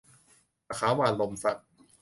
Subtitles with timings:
[0.67, 1.57] มะขามหวานหล่มสัก